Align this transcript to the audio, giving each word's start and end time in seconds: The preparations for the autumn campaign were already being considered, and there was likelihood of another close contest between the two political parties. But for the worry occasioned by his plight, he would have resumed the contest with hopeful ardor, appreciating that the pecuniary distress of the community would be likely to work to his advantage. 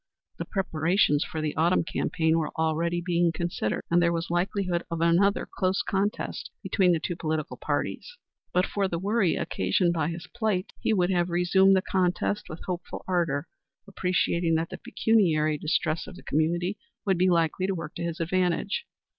The 0.39 0.45
preparations 0.45 1.23
for 1.23 1.41
the 1.41 1.55
autumn 1.55 1.83
campaign 1.83 2.39
were 2.39 2.49
already 2.57 3.03
being 3.05 3.31
considered, 3.31 3.83
and 3.91 4.01
there 4.01 4.11
was 4.11 4.31
likelihood 4.31 4.81
of 4.89 4.99
another 4.99 5.45
close 5.55 5.83
contest 5.83 6.49
between 6.63 6.91
the 6.91 6.99
two 6.99 7.15
political 7.15 7.55
parties. 7.55 8.17
But 8.51 8.65
for 8.65 8.87
the 8.87 8.97
worry 8.97 9.35
occasioned 9.35 9.93
by 9.93 10.07
his 10.09 10.25
plight, 10.33 10.73
he 10.79 10.91
would 10.91 11.11
have 11.11 11.29
resumed 11.29 11.75
the 11.75 11.83
contest 11.83 12.49
with 12.49 12.63
hopeful 12.65 13.05
ardor, 13.07 13.47
appreciating 13.87 14.55
that 14.55 14.69
the 14.71 14.79
pecuniary 14.79 15.59
distress 15.59 16.07
of 16.07 16.15
the 16.15 16.23
community 16.23 16.79
would 17.05 17.19
be 17.19 17.29
likely 17.29 17.67
to 17.67 17.75
work 17.75 17.93
to 17.93 18.03
his 18.03 18.19
advantage. 18.19 18.87